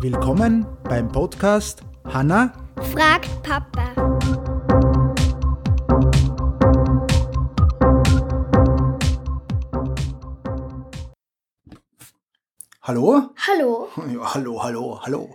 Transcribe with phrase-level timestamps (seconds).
[0.00, 2.52] Willkommen beim Podcast Hanna
[2.92, 3.92] fragt Papa.
[12.82, 13.30] Hallo?
[13.46, 13.88] Hallo.
[14.12, 15.34] Ja, hallo, hallo, hallo.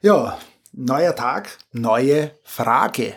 [0.00, 0.38] Ja,
[0.72, 3.14] neuer Tag, neue Frage.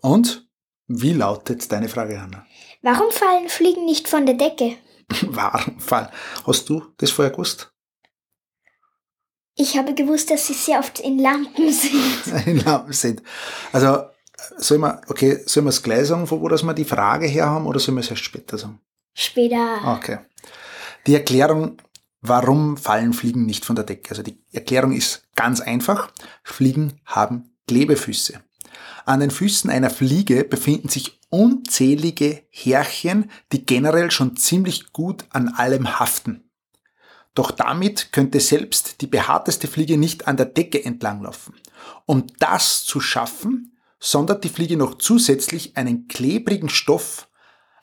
[0.00, 0.46] Und
[0.86, 2.46] wie lautet deine Frage, Hanna?
[2.82, 4.76] Warum fallen Fliegen nicht von der Decke?
[5.26, 6.08] Warum fallen?
[6.46, 7.72] Hast du das vorher gewusst?
[9.54, 12.46] Ich habe gewusst, dass sie sehr oft in Lampen sind.
[12.46, 13.22] In Lampen sind.
[13.72, 14.04] Also,
[14.56, 17.46] sollen wir, okay, sollen wir es gleich sagen, von wo dass wir die Frage her
[17.46, 18.80] haben, oder sollen wir es erst später sagen?
[19.14, 19.80] Später.
[19.84, 20.18] Okay.
[21.06, 21.78] Die Erklärung,
[22.20, 24.10] warum fallen Fliegen nicht von der Decke?
[24.10, 26.12] Also die Erklärung ist ganz einfach.
[26.42, 28.40] Fliegen haben Klebefüße.
[29.04, 35.48] An den Füßen einer Fliege befinden sich unzählige Härchen, die generell schon ziemlich gut an
[35.48, 36.49] allem haften.
[37.34, 41.54] Doch damit könnte selbst die behaarteste Fliege nicht an der Decke entlanglaufen.
[42.06, 47.28] Um das zu schaffen, sondert die Fliege noch zusätzlich einen klebrigen Stoff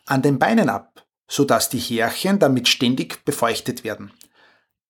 [0.06, 4.12] an den Beinen ab, sodass die Härchen damit ständig befeuchtet werden.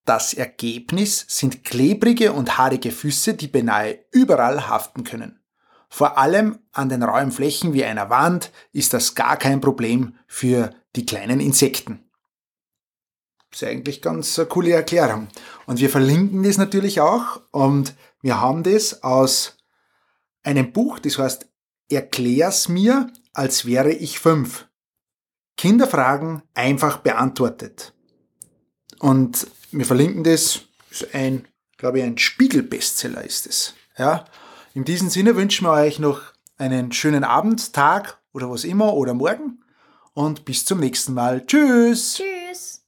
[0.06, 5.42] Das Ergebnis sind klebrige und haarige Füße, die beinahe überall haften können.
[5.90, 10.72] Vor allem an den rauen Flächen wie einer Wand ist das gar kein Problem für
[10.96, 12.07] die kleinen Insekten.
[13.58, 15.30] Das ist eigentlich ganz eine coole Erklärung.
[15.66, 19.58] Und wir verlinken das natürlich auch und wir haben das aus
[20.44, 21.48] einem Buch, das heißt
[21.90, 24.68] Erklär's mir, als wäre ich fünf.
[25.56, 27.96] Kinderfragen einfach beantwortet.
[29.00, 30.60] Und wir verlinken das,
[30.92, 31.48] ist ein,
[31.78, 33.74] glaube ich, ein Spiegel-Bestseller ist es.
[33.98, 34.26] Ja.
[34.76, 36.22] In diesem Sinne wünschen wir euch noch
[36.58, 39.64] einen schönen Abend, Tag oder was immer oder morgen
[40.14, 41.44] und bis zum nächsten Mal.
[41.48, 42.18] Tschüss!
[42.18, 42.87] Tschüss.